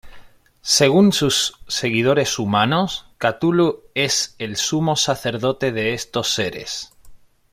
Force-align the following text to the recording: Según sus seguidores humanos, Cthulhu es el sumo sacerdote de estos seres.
Según 0.63 1.13
sus 1.13 1.59
seguidores 1.67 2.39
humanos, 2.39 3.05
Cthulhu 3.19 3.83
es 3.93 4.33
el 4.39 4.57
sumo 4.57 4.95
sacerdote 4.95 5.71
de 5.71 5.93
estos 5.93 6.33
seres. 6.33 6.91